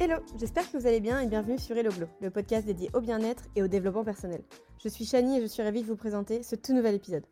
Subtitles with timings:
[0.00, 1.90] Hello, j'espère que vous allez bien et bienvenue sur Hello
[2.20, 4.42] le podcast dédié au bien-être et au développement personnel.
[4.82, 7.24] Je suis Shani et je suis ravie de vous présenter ce tout nouvel épisode.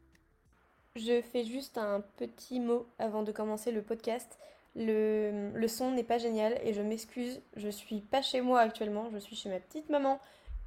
[0.94, 4.38] Je fais juste un petit mot avant de commencer le podcast.
[4.76, 9.18] Le, son n'est pas génial et je m'excuse, je suis pas chez moi actuellement, je
[9.18, 10.20] suis chez ma petite maman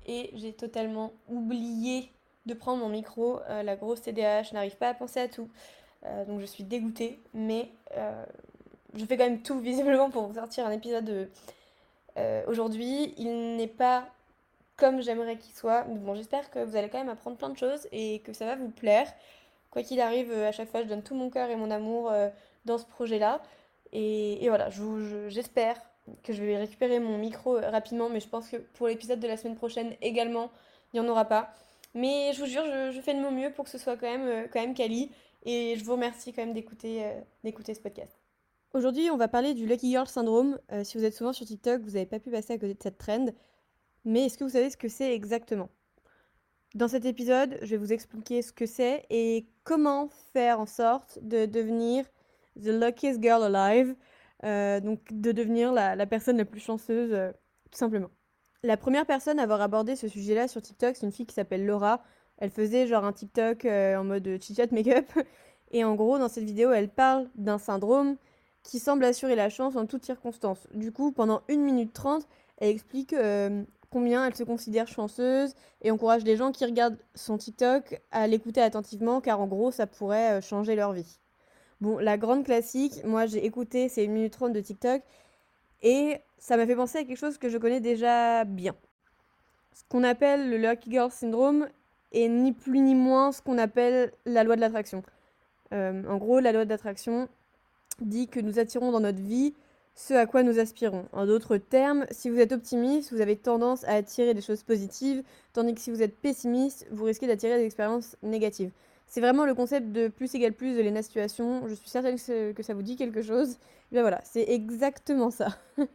[0.05, 2.11] et j'ai totalement oublié
[2.45, 3.39] de prendre mon micro.
[3.49, 5.49] Euh, la grosse TDAH, n'arrive pas à penser à tout.
[6.03, 8.25] Euh, donc je suis dégoûtée, mais euh,
[8.95, 11.29] je fais quand même tout visiblement pour vous sortir un épisode
[12.47, 13.13] aujourd'hui.
[13.17, 14.07] Il n'est pas
[14.77, 17.87] comme j'aimerais qu'il soit, bon, j'espère que vous allez quand même apprendre plein de choses
[17.91, 19.07] et que ça va vous plaire.
[19.71, 22.11] Quoi qu'il arrive, à chaque fois, je donne tout mon cœur et mon amour
[22.65, 23.41] dans ce projet-là.
[23.93, 24.69] Et, voilà,
[25.29, 25.77] j'espère
[26.23, 29.37] que je vais récupérer mon micro rapidement, mais je pense que pour l'épisode de la
[29.37, 30.51] semaine prochaine également,
[30.93, 31.53] il n'y en aura pas.
[31.93, 34.27] Mais je vous jure, je, fais de mon mieux pour que ce soit quand même,
[34.27, 35.11] euh, quand même quali.
[35.45, 38.24] Et je vous remercie quand même euh, d'écouter ce podcast.
[38.75, 40.59] Aujourd'hui, on va parler du Lucky Girl Syndrome.
[40.73, 42.83] Euh, si vous êtes souvent sur TikTok, vous n'avez pas pu passer à côté de
[42.83, 43.27] cette trend.
[44.03, 45.69] Mais est-ce que vous savez ce que c'est exactement?
[46.73, 51.19] Dans cet épisode, je vais vous expliquer ce que c'est et comment faire en sorte
[51.21, 52.03] de devenir
[52.61, 53.95] the luckiest girl alive.
[54.83, 57.15] donc de devenir la, personne la plus chanceuse,
[57.71, 58.09] tout simplement.
[58.61, 61.65] La première personne à avoir abordé ce sujet-là sur TikTok, c'est une fille qui s'appelle
[61.65, 62.03] Laura.
[62.39, 65.09] Elle faisait genre un TikTok euh, en mode chit-chat make-up.
[65.71, 68.17] Et en gros, dans cette vidéo, elle parle d'un syndrome
[68.65, 70.67] qui semble assurer la chance en toutes circonstances.
[70.73, 72.27] Du coup, pendant 1 minute 30,
[72.57, 77.37] elle explique euh, combien elle se considère chanceuse et encourage les gens qui regardent son
[77.37, 81.19] TikTok à l'écouter attentivement car en gros, ça pourrait euh, changer leur vie.
[81.79, 85.03] Bon, la grande classique, moi j'ai écouté ces 1 minute 30 de TikTok
[85.83, 88.75] et ça m'a fait penser à quelque chose que je connais déjà bien.
[89.73, 91.67] Ce qu'on appelle le Lucky Girl Syndrome
[92.13, 95.03] est ni plus ni moins ce qu'on appelle la loi de l'attraction.
[95.73, 97.27] Euh, en gros, la loi de l'attraction
[98.01, 99.53] dit que nous attirons dans notre vie
[99.95, 101.05] ce à quoi nous aspirons.
[101.13, 105.23] En d'autres termes, si vous êtes optimiste, vous avez tendance à attirer des choses positives,
[105.53, 108.71] tandis que si vous êtes pessimiste, vous risquez d'attirer des expériences négatives.
[109.07, 111.67] C'est vraiment le concept de plus égale plus de Lena Situation.
[111.67, 113.51] Je suis certaine que ça vous dit quelque chose.
[113.91, 115.57] Et ben voilà, c'est exactement ça.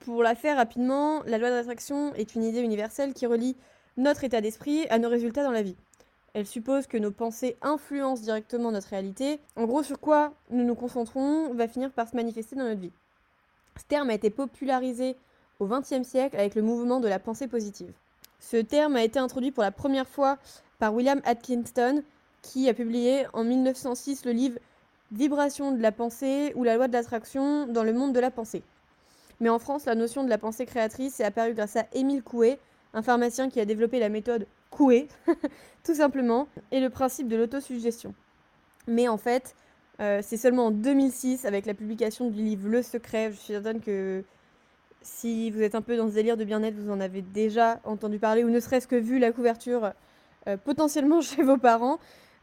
[0.00, 3.56] Pour la faire rapidement, la loi de l'attraction est une idée universelle qui relie
[3.96, 5.76] notre état d'esprit à nos résultats dans la vie.
[6.34, 9.38] Elle suppose que nos pensées influencent directement notre réalité.
[9.54, 12.92] En gros, sur quoi nous nous concentrons va finir par se manifester dans notre vie.
[13.76, 15.16] Ce terme a été popularisé
[15.60, 17.92] au XXe siècle avec le mouvement de la pensée positive.
[18.40, 20.38] Ce terme a été introduit pour la première fois
[20.80, 22.02] par William Atkinson
[22.42, 24.58] qui a publié en 1906 le livre
[25.12, 28.64] Vibration de la pensée ou la loi de l'attraction dans le monde de la pensée.
[29.38, 32.58] Mais en France, la notion de la pensée créatrice est apparue grâce à Émile Coué,
[32.92, 35.06] un pharmacien qui a développé la méthode Coué,
[35.84, 38.12] tout simplement, et le principe de l'autosuggestion.
[38.88, 39.54] Mais en fait,
[40.00, 43.80] euh, c'est seulement en 2006, avec la publication du livre Le Secret, je suis certaine
[43.80, 44.24] que
[45.00, 48.18] si vous êtes un peu dans ce délire de bien-être, vous en avez déjà entendu
[48.18, 49.92] parler, ou ne serait-ce que vu la couverture
[50.48, 52.00] euh, potentiellement chez vos parents.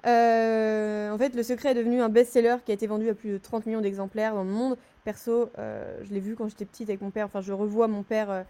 [0.07, 3.31] Euh, en fait, Le Secret est devenu un best-seller qui a été vendu à plus
[3.31, 4.77] de 30 millions d'exemplaires dans le monde.
[5.03, 7.25] Perso, je l'ai vu quand j'étais petite avec mon père.
[7.25, 8.45] Enfin, je revois mon père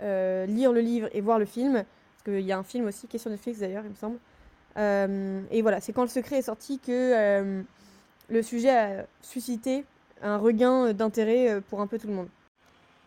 [0.00, 1.84] lire le livre et voir le film.
[2.24, 4.18] Parce qu'il y a un film aussi qui est sur Netflix d'ailleurs, il me semble.
[5.50, 7.62] et voilà, c'est quand Le Secret est sorti que
[8.28, 9.84] le sujet a suscité
[10.22, 12.28] un regain d'intérêt pour un peu tout le monde.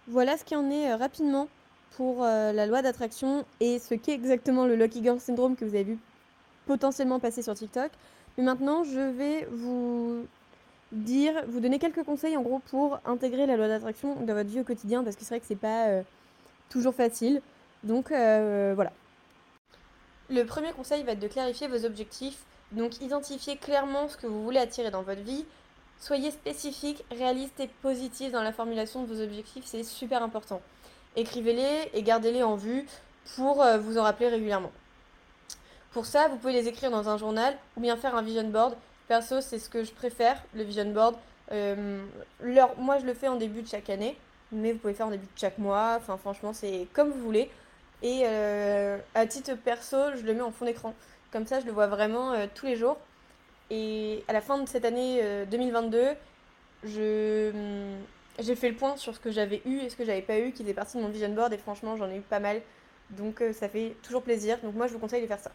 [0.07, 1.47] Voilà ce qui en est rapidement
[1.95, 5.85] pour la loi d'attraction et ce qu'est exactement le Lucky Girl Syndrome que vous avez
[5.85, 5.97] vu
[6.65, 7.91] potentiellement passer sur TikTok.
[8.37, 10.25] Mais maintenant, je vais vous
[10.91, 14.59] dire, vous donner quelques conseils en gros pour intégrer la loi d'attraction dans votre vie
[14.59, 16.03] au quotidien parce que c'est vrai que c'est pas euh,
[16.69, 17.41] toujours facile.
[17.83, 18.91] Donc euh, voilà.
[20.29, 22.39] Le premier conseil va être de clarifier vos objectifs.
[22.71, 25.45] Donc identifiez clairement ce que vous voulez attirer dans votre vie.
[25.99, 30.61] Soyez spécifique, réaliste et positif dans la formulation de vos objectifs, c'est super important.
[31.15, 32.85] Écrivez-les et gardez-les en vue
[33.35, 34.71] pour euh, vous en rappeler régulièrement.
[35.91, 38.75] Pour ça, vous pouvez les écrire dans un journal ou bien faire un vision board.
[39.07, 41.15] Perso, c'est ce que je préfère, le vision board.
[41.51, 42.03] Euh,
[42.77, 44.17] moi, je le fais en début de chaque année,
[44.51, 45.95] mais vous pouvez faire en début de chaque mois.
[45.97, 47.49] Enfin, franchement, c'est comme vous voulez.
[48.01, 50.93] Et euh, à titre perso, je le mets en fond d'écran.
[51.31, 52.97] Comme ça, je le vois vraiment euh, tous les jours.
[53.69, 56.09] Et à la fin de cette année 2022,
[56.83, 57.97] je, hum,
[58.37, 60.51] j'ai fait le point sur ce que j'avais eu et ce que j'avais pas eu
[60.51, 61.51] qui faisait partie de mon vision board.
[61.51, 62.61] Et franchement, j'en ai eu pas mal.
[63.11, 64.59] Donc, ça fait toujours plaisir.
[64.61, 65.51] Donc, moi, je vous conseille de faire ça.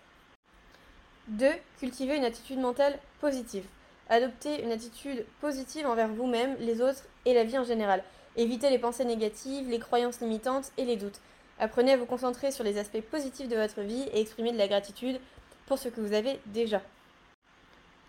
[1.28, 1.46] 2.
[1.78, 3.64] Cultiver une attitude mentale positive.
[4.08, 8.02] Adoptez une attitude positive envers vous-même, les autres et la vie en général.
[8.36, 11.20] Évitez les pensées négatives, les croyances limitantes et les doutes.
[11.62, 14.66] Apprenez à vous concentrer sur les aspects positifs de votre vie et exprimez de la
[14.66, 15.20] gratitude
[15.66, 16.80] pour ce que vous avez déjà.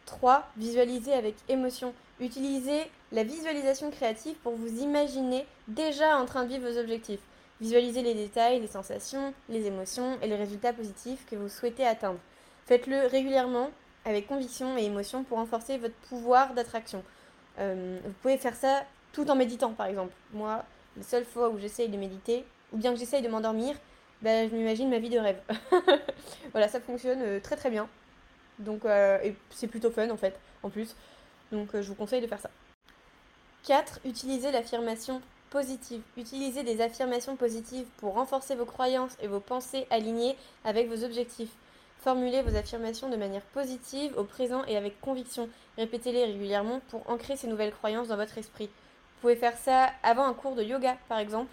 [0.06, 0.48] 3.
[0.56, 1.94] Visualiser avec émotion.
[2.22, 7.20] Utilisez la visualisation créative pour vous imaginer déjà en train de vivre vos objectifs.
[7.60, 12.20] Visualisez les détails, les sensations, les émotions et les résultats positifs que vous souhaitez atteindre.
[12.68, 13.70] Faites-le régulièrement
[14.06, 17.04] avec conviction et émotion pour renforcer votre pouvoir d'attraction.
[17.60, 20.14] Euh, vous pouvez faire ça tout en méditant par exemple.
[20.32, 20.64] Moi,
[20.96, 23.76] les seules fois où j'essaye de méditer, ou bien que j'essaye de m'endormir,
[24.22, 25.42] ben, je m'imagine ma vie de rêve.
[26.52, 27.88] voilà, ça fonctionne euh, très très bien.
[28.60, 30.96] Donc, euh, et c'est plutôt fun en fait, en plus.
[31.52, 32.50] Donc, je vous conseille de faire ça.
[33.64, 34.00] 4.
[34.06, 36.02] Utilisez l'affirmation positive.
[36.18, 41.52] Utilisez des affirmations positives pour renforcer vos croyances et vos pensées alignées avec vos objectifs.
[42.00, 45.50] Formulez vos affirmations de manière positive, au présent et avec conviction.
[45.78, 48.68] Répétez-les régulièrement pour ancrer ces nouvelles croyances dans votre esprit.
[48.68, 51.52] Vous pouvez faire ça avant un cours de yoga, par exemple.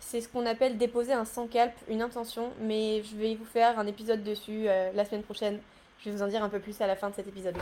[0.00, 3.86] C'est ce qu'on appelle déposer un sans-calpe, une intention, mais je vais vous faire un
[3.86, 5.60] épisode dessus euh, la semaine prochaine.
[6.00, 7.56] Je vais vous en dire un peu plus à la fin de cet épisode.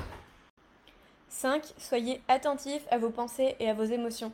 [1.29, 1.65] 5.
[1.79, 4.33] Soyez attentif à vos pensées et à vos émotions.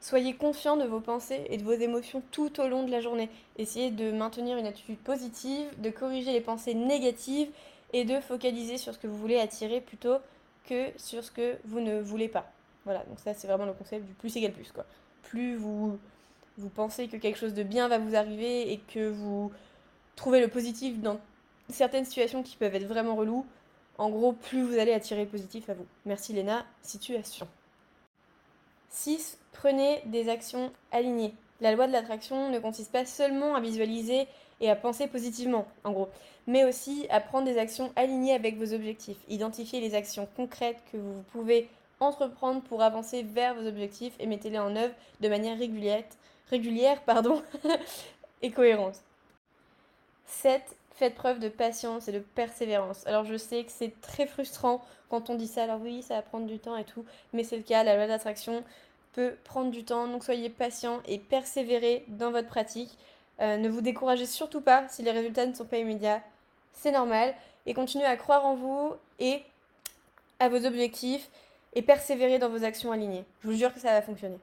[0.00, 3.28] Soyez confiant de vos pensées et de vos émotions tout au long de la journée.
[3.58, 7.50] Essayez de maintenir une attitude positive, de corriger les pensées négatives
[7.92, 10.16] et de focaliser sur ce que vous voulez attirer plutôt
[10.64, 12.50] que sur ce que vous ne voulez pas.
[12.84, 14.86] Voilà, donc ça c'est vraiment le concept du plus égal plus quoi.
[15.22, 15.98] Plus vous
[16.60, 19.50] vous pensez que quelque chose de bien va vous arriver et que vous
[20.16, 21.18] trouvez le positif dans
[21.68, 23.46] certaines situations qui peuvent être vraiment reloues,
[23.98, 25.86] en gros, plus vous allez attirer le positif à vous.
[26.06, 27.46] Merci Léna, situation.
[28.88, 29.38] 6.
[29.52, 31.34] Prenez des actions alignées.
[31.60, 34.26] La loi de l'attraction ne consiste pas seulement à visualiser
[34.60, 36.08] et à penser positivement, en gros,
[36.46, 39.18] mais aussi à prendre des actions alignées avec vos objectifs.
[39.28, 41.68] Identifiez les actions concrètes que vous pouvez
[42.00, 46.04] entreprendre pour avancer vers vos objectifs et mettez-les en œuvre de manière régulière,
[46.50, 47.42] régulière pardon,
[48.42, 48.96] et cohérente.
[50.26, 50.62] 7.
[50.94, 53.06] Faites preuve de patience et de persévérance.
[53.06, 56.22] Alors je sais que c'est très frustrant quand on dit ça, alors oui, ça va
[56.22, 58.62] prendre du temps et tout, mais c'est le cas, la loi d'attraction
[59.12, 62.96] peut prendre du temps, donc soyez patient et persévérez dans votre pratique.
[63.40, 66.22] Euh, ne vous découragez surtout pas si les résultats ne sont pas immédiats,
[66.72, 67.34] c'est normal,
[67.66, 69.42] et continuez à croire en vous et
[70.38, 71.28] à vos objectifs
[71.74, 73.24] et persévérez dans vos actions alignées.
[73.42, 74.38] Je vous jure que ça va fonctionner.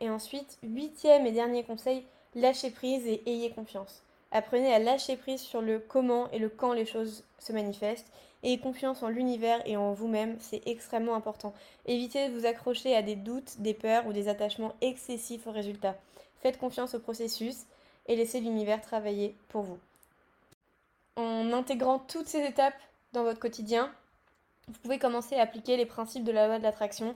[0.00, 2.04] Et ensuite, huitième et dernier conseil,
[2.34, 4.02] lâchez prise et ayez confiance.
[4.32, 8.10] Apprenez à lâcher prise sur le comment et le quand les choses se manifestent.
[8.42, 11.54] Ayez confiance en l'univers et en vous-même, c'est extrêmement important.
[11.86, 15.96] Évitez de vous accrocher à des doutes, des peurs ou des attachements excessifs aux résultats.
[16.42, 17.64] Faites confiance au processus
[18.06, 19.78] et laissez l'univers travailler pour vous.
[21.16, 22.78] En intégrant toutes ces étapes
[23.12, 23.90] dans votre quotidien,
[24.68, 27.14] vous pouvez commencer à appliquer les principes de la loi de l'attraction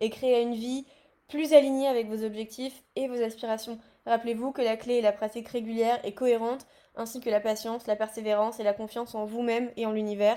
[0.00, 0.86] et créer une vie
[1.32, 3.78] plus alignée avec vos objectifs et vos aspirations.
[4.04, 7.96] Rappelez-vous que la clé est la pratique régulière et cohérente, ainsi que la patience, la
[7.96, 10.36] persévérance et la confiance en vous-même et en l'univers.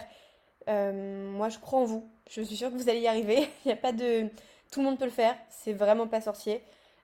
[0.70, 2.10] Euh, moi, je crois en vous.
[2.30, 3.40] Je suis sûre que vous allez y arriver.
[3.66, 4.30] Il n'y a pas de...
[4.72, 5.36] Tout le monde peut le faire.
[5.50, 6.64] C'est vraiment pas sorcier.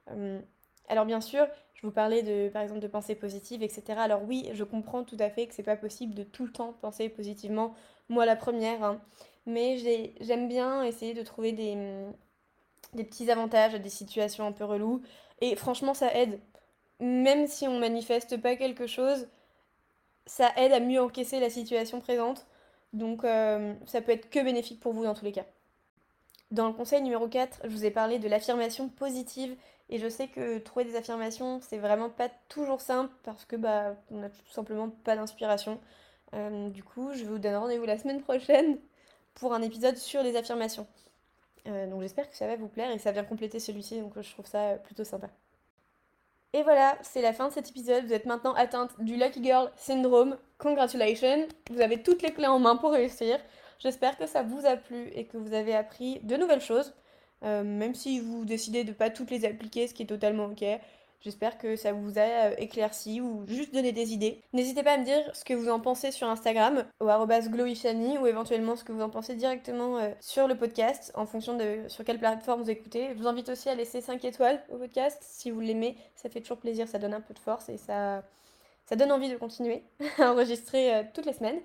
[0.09, 0.39] Euh,
[0.87, 3.83] alors bien sûr, je vous parlais de, par exemple, de pensée positive, etc.
[3.97, 6.71] Alors oui, je comprends tout à fait que c'est pas possible de tout le temps
[6.79, 7.73] penser positivement.
[8.07, 8.85] Moi, la première.
[8.85, 9.01] Hein.
[9.45, 9.75] Mais
[10.21, 11.75] j'aime bien essayer de trouver des,
[12.93, 15.01] des petits avantages à des situations un peu reloues.
[15.39, 16.39] Et franchement, ça aide
[17.01, 19.27] même si on manifeste pas quelque chose,
[20.27, 22.45] ça aide à mieux encaisser la situation présente.
[22.93, 25.45] Donc euh, ça peut être que bénéfique pour vous dans tous les cas.
[26.51, 29.55] Dans le conseil numéro 4, je vous ai parlé de l'affirmation positive
[29.89, 33.95] et je sais que trouver des affirmations, c'est vraiment pas toujours simple parce que bah
[34.11, 35.79] on a tout simplement pas d'inspiration.
[36.33, 38.77] Euh, du coup, je vous donne rendez-vous la semaine prochaine
[39.33, 40.87] pour un épisode sur les affirmations.
[41.67, 44.31] Euh, donc j'espère que ça va vous plaire et ça vient compléter celui-ci, donc je
[44.31, 45.29] trouve ça plutôt sympa.
[46.53, 48.05] Et voilà, c'est la fin de cet épisode.
[48.05, 50.37] Vous êtes maintenant atteinte du Lucky Girl Syndrome.
[50.57, 53.39] Congratulations Vous avez toutes les clés en main pour réussir.
[53.79, 56.93] J'espère que ça vous a plu et que vous avez appris de nouvelles choses.
[57.43, 60.45] Euh, même si vous décidez de ne pas toutes les appliquer, ce qui est totalement
[60.45, 60.63] ok.
[61.21, 64.41] J'espère que ça vous a euh, éclairci ou juste donné des idées.
[64.53, 68.25] N'hésitez pas à me dire ce que vous en pensez sur Instagram au glowyshani ou
[68.25, 72.03] éventuellement ce que vous en pensez directement euh, sur le podcast en fonction de sur
[72.03, 73.09] quelle plateforme vous écoutez.
[73.09, 75.95] Je vous invite aussi à laisser 5 étoiles au podcast si vous l'aimez.
[76.15, 78.23] Ça fait toujours plaisir, ça donne un peu de force et ça,
[78.87, 79.83] ça donne envie de continuer
[80.17, 81.59] à enregistrer euh, toutes les semaines.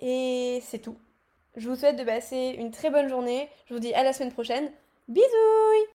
[0.00, 0.96] Et c'est tout.
[1.54, 3.48] Je vous souhaite de passer une très bonne journée.
[3.66, 4.72] Je vous dis à la semaine prochaine.
[5.06, 5.92] Bisous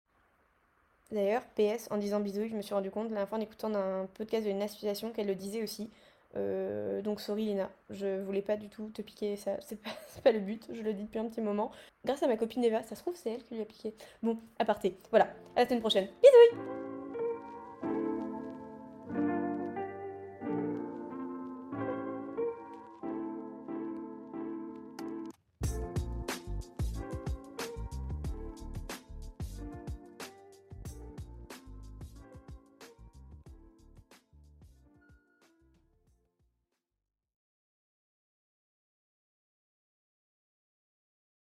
[1.11, 4.07] D'ailleurs, PS, en disant bisous, je me suis rendu compte la fois en écoutant un
[4.13, 5.89] podcast de une association qu'elle le disait aussi.
[6.35, 9.89] Euh, donc sorry Lina, je voulais pas du tout te piquer ça, c'est pas,
[10.23, 11.71] pas, le but, je le dis depuis un petit moment.
[12.05, 13.93] Grâce à ma copine Eva, ça se trouve c'est elle qui lui a piqué.
[14.21, 14.97] Bon, à parté.
[15.09, 16.07] Voilà, à la semaine prochaine.
[16.21, 16.96] Bisous